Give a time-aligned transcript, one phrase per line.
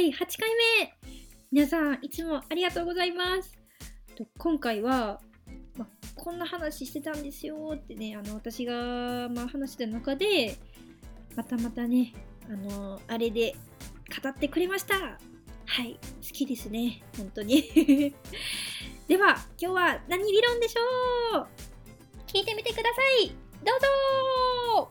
[0.00, 0.26] 第8回
[0.80, 1.14] 目。
[1.52, 3.52] 皆さんいつもありがとうございます。
[4.16, 5.20] と今回は、
[5.76, 5.86] ま、
[6.16, 7.74] こんな話してたんですよ。
[7.74, 10.56] ってねあの私が、ま、話した中で
[11.36, 12.14] またまたね
[12.48, 13.54] あのあれで
[14.22, 14.94] 語ってくれました。
[14.94, 17.02] はい好きですね。
[17.18, 17.62] 本当に。
[19.06, 21.46] では今日は何理論でしょう？
[22.26, 22.90] 聞いてみてくださ
[23.22, 23.28] い。
[23.62, 23.80] どう
[24.80, 24.90] ぞ。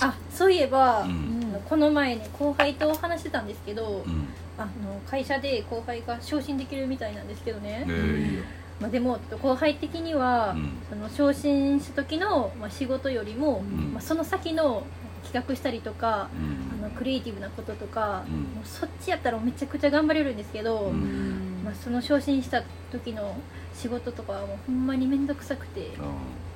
[0.00, 1.37] あそういえば、うん
[1.68, 4.28] この前ね後輩と話してたんですけど、うん。
[4.56, 8.42] あの会社で後輩が昇進できるみたいなんですけどね、ねいいよ。
[8.80, 10.72] まあ、でも後輩的には、うん。
[10.88, 13.92] その昇進した時の、まあ、仕事よりも、ん。
[13.92, 14.84] まあ、その先の
[15.22, 16.86] 企画したりとか、うん。
[16.86, 18.34] あのクリエイティブなこととか、うん。
[18.34, 21.60] もうそっちやったらめちゃくちゃ頑張れるんですけど、うん。
[21.64, 23.36] まあ、その昇進した時の
[23.74, 26.02] 仕事とかはもうほんまに面倒くさくてあ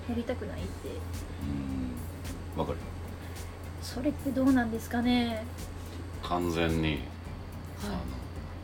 [0.08, 0.88] やりたくないって。
[2.56, 2.60] うん。
[2.60, 2.78] わかる
[3.92, 5.44] それってどうなんですかね？
[6.22, 7.00] 完全に、
[7.84, 7.96] あの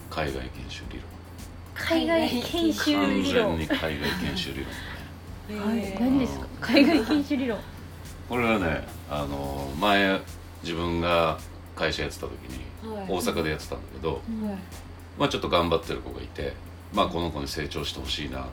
[0.09, 1.01] 海外研修理
[1.75, 3.03] 海外研修論。
[3.03, 4.65] 完理論全に海外研修理
[5.55, 5.67] 論
[6.01, 6.47] 何ですか？
[6.61, 7.59] 海外研修理論。
[8.29, 10.21] これはねあの前
[10.63, 11.39] 自分が
[11.77, 12.65] 会社やってた時に
[13.07, 14.23] 大阪でやってたんだけど、
[15.19, 16.55] まあ、ちょっと頑張ってる子がいて、
[16.93, 18.47] まあ、この子に成長してほしいな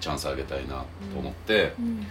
[0.00, 2.06] チャンスあげたいなと思って、うん。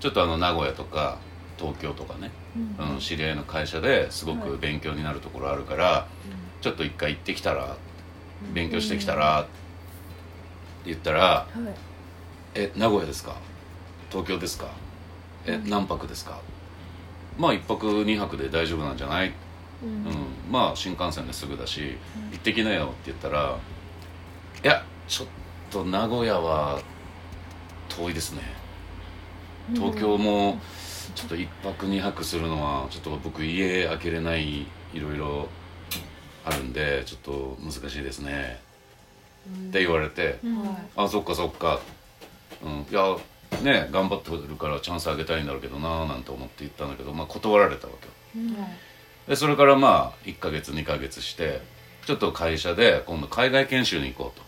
[0.00, 1.18] ちょっとあの名古屋とか
[1.58, 2.94] 東京とかね、うん。
[2.94, 6.06] うん、知り合いの会社ですごく勉強になるところあるから、
[6.60, 7.76] ちょっと一回行ってきたら
[8.52, 9.50] 勉強してきたらって
[10.86, 11.48] 言ったらはい
[12.54, 13.36] 「え名古屋ですか？
[14.10, 14.68] 東京ですか？
[15.46, 16.38] えうん何泊ですか?」
[17.38, 19.32] まあ一泊二泊で大丈夫なんじゃない、う
[19.82, 20.02] うん。
[20.04, 20.06] ん、
[20.50, 21.96] まあ新幹線ですぐだし
[22.30, 23.56] 行ってきなよって言ったら
[24.62, 25.28] 「いやちょっ
[25.70, 26.80] と名古屋は
[27.88, 28.42] 遠いですね。
[29.74, 30.60] 東京も
[31.12, 34.66] ちょっと一泊二泊するのはちょっと僕家開けれないい
[35.00, 35.48] ろいろ
[36.44, 38.60] あるんでちょっと難しいですね」
[39.68, 41.80] って言われてうん「あそっかそっか」
[42.62, 43.16] うん「いや
[43.62, 48.12] ね頑張ってるからチャンスあげたいんだろうけどな」なんて思って言ったんだけど、まあ、断られたわけよ。
[48.36, 48.56] うん。
[49.28, 51.62] でそれからまあ1ヶ月2ヶ月して
[52.06, 54.44] ちょっと会社で今度海外研修に行こうと。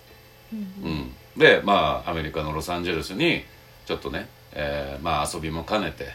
[0.53, 0.91] うん。
[0.91, 3.44] うん、でまあアメリカのロサンゼルスに
[3.86, 6.10] ちょっとね、えーまあ遊びも兼ねてうん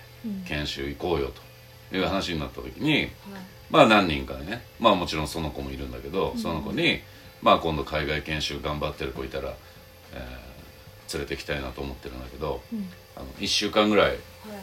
[0.48, 1.32] 研修行こうよ
[1.90, 3.10] という話になった時に、
[3.70, 7.02] まあ何人かねまあもちろんその子もいるんだけど、その子に、
[7.42, 9.54] まあ、今度海外研修頑張ってる子いたら、
[10.14, 10.52] えー
[11.14, 12.88] 連れてきたいなと思ってるんだけど、うん。
[13.18, 14.18] あの1週間ぐらい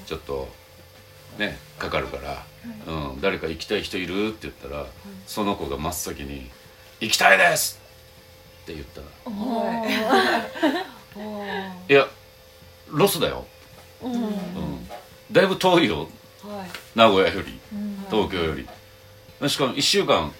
[0.06, 0.48] ちょっと
[1.38, 2.42] ねかかるから、
[2.86, 4.28] うん、誰か行きたい人いる？
[4.28, 4.86] って言ったら、
[5.26, 6.48] その子が真っ先に
[7.00, 7.78] 「行きたいです!」
[8.64, 9.06] って言ったら。
[11.86, 12.06] いや
[12.88, 13.46] ロスだよ、
[15.38, 16.08] だいぶ遠いよ。
[16.96, 18.04] 名古屋よりうん。
[18.10, 19.48] 東京より。
[19.48, 20.32] しかも1週間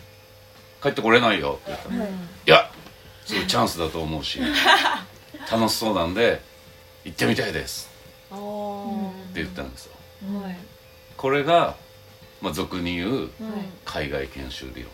[0.83, 2.09] 帰ってこれないよって言ったら、はい。
[2.11, 2.69] いや
[3.25, 4.41] すごいチャンスだと思うし
[5.49, 6.43] 楽しそうなんで
[7.05, 7.89] 行ってみたいです。
[8.29, 9.93] って言ったんですよ。
[11.17, 11.77] これが、
[12.41, 13.31] まあ、俗に言ううん
[13.85, 14.85] 海外研修理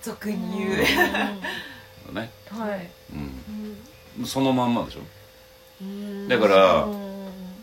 [0.00, 2.14] 俗に言う。
[2.14, 2.90] ね、はい。
[4.18, 5.00] うん、そのまんまでしょ。
[6.28, 6.97] だからうん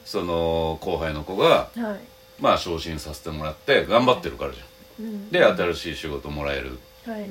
[0.05, 2.41] その後輩の子がはい。
[2.41, 5.05] まあ昇進させてもらって頑張ってるからじゃん。
[5.05, 5.29] うん。
[5.31, 6.79] で新しい仕事もらえる。
[7.05, 7.29] はい。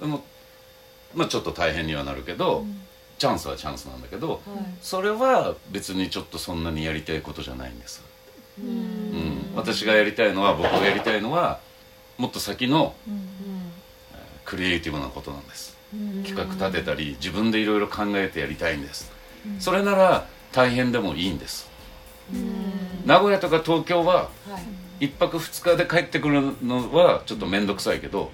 [0.00, 0.22] でも
[1.14, 2.80] まあちょっと大変にはなるけど、うん。
[3.18, 4.40] チャンスはチャンスなんだけど
[4.80, 8.02] それは別にちょっとそんなにやりたいことじゃないんです、
[8.58, 8.70] ううん。
[8.70, 11.60] ん、私がやりたいのは僕がやりたいのは
[12.16, 13.20] もっと先のうん。
[14.46, 15.76] クリエイティブなことなんです。
[15.94, 16.24] うん。
[16.24, 19.12] 企画立てたり自分でいろいろ考えてやりたいんです。
[19.58, 21.69] それなら大変でもいいんです
[23.04, 24.28] 名古屋とか東京は
[25.00, 28.30] 一泊二日で帰ってくるのはちょっと面倒くさいけど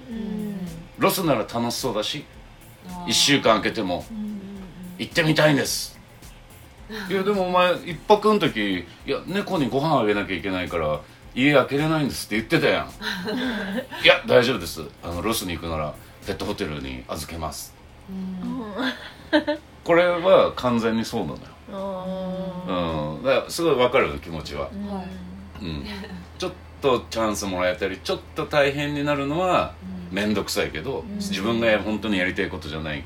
[0.99, 2.25] ロスなら楽しそうだし
[3.07, 4.05] 1週間空けても
[4.99, 5.97] 行ってみたいんです。
[7.11, 11.01] いやでもお前一泊の時いや猫にご飯あげなきゃいけないから
[11.35, 12.87] 家空けれないんですって言ってたやん。
[14.05, 14.83] いや大丈夫です。
[15.03, 15.95] あのロスに行くなら
[16.27, 17.75] ペットホテルに預けます。
[19.85, 21.41] これは完全にそうなのよ。
[21.45, 23.23] あうん。
[23.25, 24.71] だからすごい分かる気持ちは。
[24.71, 25.85] ーうん。
[26.39, 29.75] ちょっとチャンスもらえたりちょっと大変になるのは
[30.11, 33.03] 面倒くさいけど、自分が本当にやりたいことじゃない。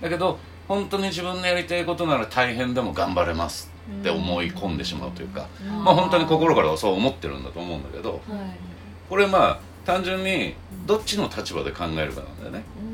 [0.00, 3.74] だけど本当に自分のやりたいことなら大変でも頑張れます。
[4.00, 5.46] って思い込んでしまうというか、
[5.84, 8.22] まあ本当に心からはそう思ってるんだと思うんだけど
[9.10, 10.54] これまあ単純に
[10.86, 12.93] どっちの立場で考えるかなんだよね、う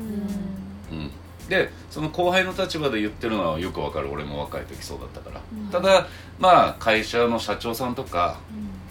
[1.51, 4.09] でその後輩の立場で言ってるのはよくわかる。
[4.09, 6.07] 俺も若い時そうだったから、ただ
[6.39, 8.39] まあ会社の社長さんとか、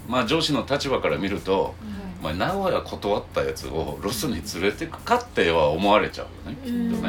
[0.07, 1.75] まあ上司の立場から見ると、
[2.21, 7.09] お前名古屋断ったやつをロスに連れてくかっては思われちゃうよねきっと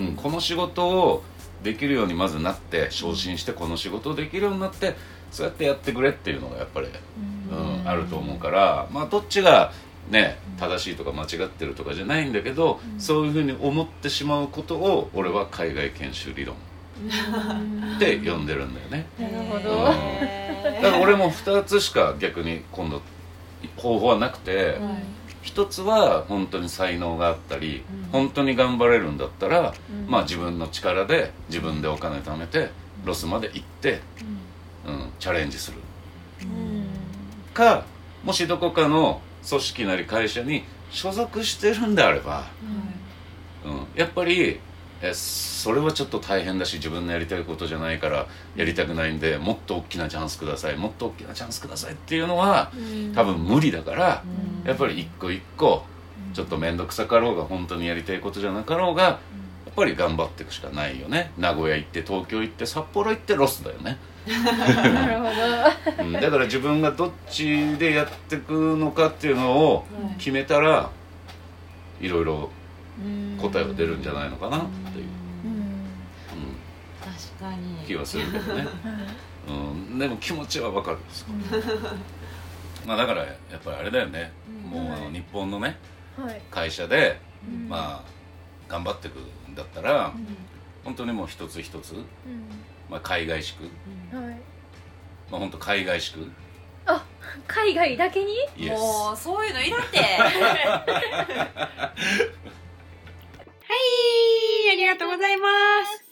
[0.00, 1.22] うん、この仕事を
[1.62, 4.96] できるようにまずなって昇進してこの仕事をできるようになって
[5.30, 6.88] そうやってやってくれっていうのがやっぱり、
[7.50, 9.72] うん、あると思うからまあどっちが
[10.10, 19.06] ね正しいとか間違ってるとかじゃないんだけど、そういうふうに思ってしまうことを俺は海外研修理論って呼んでるんだよね。
[19.18, 19.84] なるほど、
[20.82, 23.02] だから俺も2つしか逆に今度
[23.76, 24.78] 方法はなくて、
[25.42, 29.74] 一つは本当に才能があったり、本当に頑張れるんだったら、
[30.06, 32.70] まあ自分の力で自分でお金貯めて
[33.04, 34.00] ロスまで行って、
[34.86, 35.10] うん。
[35.18, 35.78] チャレンジする、
[37.54, 37.84] か
[38.22, 42.46] もしどこかの組織なり会社に所属してるんであれば、
[43.64, 44.60] うん、やっぱり
[45.02, 48.26] えそれはちょっと大変だし自分のやりたいことじゃないから
[48.56, 52.72] やりたくないんでもっと大きなチャンスくださいもっと大きなチャンスくださいっていうのは
[53.14, 54.24] 多分無理だから、
[54.64, 55.84] やっぱり一個一個
[56.32, 59.20] ちょっと面倒くさかろうが本当にやりたいことじゃなかろうがや
[59.70, 61.32] っぱり頑張っていくしかないよね。
[61.36, 65.24] 名古屋行って東京行って札幌行ってロスだよね、なるほ
[65.98, 66.04] ど。
[66.04, 69.84] うん、だから自分がどっちでやっていくのかっていうのを
[70.18, 70.90] 決めたら
[72.00, 72.50] いろいろ
[73.40, 74.60] 答えは出るんじゃないのかなっ
[74.92, 75.04] ていう、
[75.44, 75.50] うん。
[75.50, 75.66] うん、
[77.00, 77.86] 確かに。
[77.86, 78.66] 気はするけどね、
[79.48, 81.26] うん、でも気持ちはわかるんです
[82.86, 84.32] まあだからやっぱりあれだよね、
[84.70, 85.76] もうあの日本のね
[86.16, 86.40] はい。
[86.50, 87.68] 会社で、うん。
[87.68, 88.14] まあ
[88.68, 89.18] 頑張っていく
[89.50, 90.12] んだったら、
[90.84, 91.94] 本当にもう一つ一つ、
[92.90, 93.64] まあ、海外しく、
[94.12, 94.34] うんはい。
[95.30, 96.30] まあ本当海外しく
[96.86, 97.04] あ
[97.46, 98.34] 海外だけに？
[98.56, 99.98] イエスもうそういうのいらんて。
[99.98, 101.94] は
[104.66, 105.48] いありがとうございま
[105.86, 106.04] す。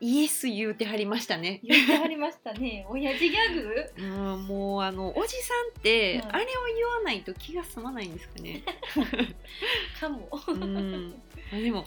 [0.00, 1.60] イエス言うてはりましたね。
[1.62, 2.84] 言ってはりましたね。
[2.90, 3.92] 親父ギャグ？
[3.96, 4.02] う
[4.36, 6.28] んもうあのおじさんって、はい。
[6.32, 8.62] あれを言わないと気が済まないんですかね。
[10.00, 10.28] かも。
[10.48, 11.14] うん。
[11.52, 11.86] あでも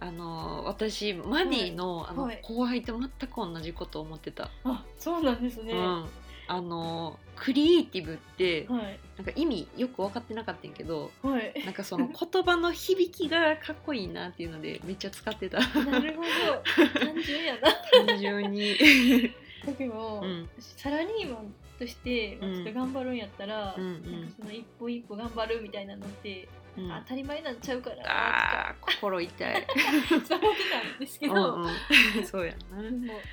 [0.00, 2.40] あの私マディの,、あのはい。
[2.42, 6.06] 後輩と全く同じこと思ってた、あそうなんですね、うん、
[6.48, 8.98] あのクリエイティブってはい。
[9.16, 11.52] なんか意味よく分かってなかったんやけどはい。
[11.64, 15.58] なんかその言葉の響きがかっこいいなっていうのでめっちゃ使ってた。
[15.58, 16.98] なるほど。
[16.98, 18.06] 単純やな。
[18.06, 18.76] 単純に、
[19.78, 20.48] でも、うん。
[20.58, 24.12] サラリーマンとして、まあうんちょっと頑張るんやったら、うんうん。
[24.12, 26.48] なんかその一歩一歩頑張るみたいなのって、
[26.80, 32.58] うん、当たり前なんちゃうかなあー心痛い、 思ってたんですけうんど、うん、そうやな。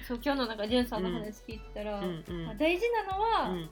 [0.07, 2.45] そう今日のなんかじゅんさんの話聞いてたら、うんうん。
[2.45, 3.69] まあ、大事なのは、うん。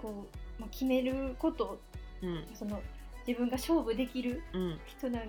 [0.00, 1.80] こうまあ、決めること。
[2.22, 2.46] うん。
[2.54, 2.82] その
[3.26, 4.80] 自分が勝負できるうん。
[4.86, 5.22] 人なん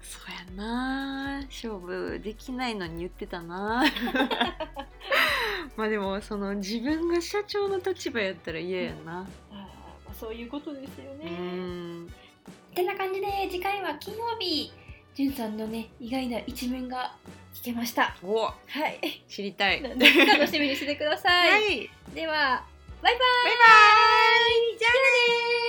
[0.00, 1.42] そうやな。
[1.46, 3.84] 勝負できないのに言ってたな。
[5.76, 9.20] まあでもその自分が社長の立場やったら嫌やな。
[9.20, 11.30] あーまあそういうことですようね。
[12.74, 14.72] んてな感じで次回は金曜日
[15.14, 17.14] じゅんさんのね意外な一面が
[17.54, 18.16] 聞けました。
[18.20, 18.52] おは
[18.90, 19.22] い。
[19.28, 19.94] 知りたい楽
[20.48, 21.50] しみにしててください。
[21.54, 22.64] はいでは
[23.00, 23.12] バイバイ。
[23.12, 23.20] バイバ
[24.74, 24.92] イじゃあ
[25.60, 25.63] ね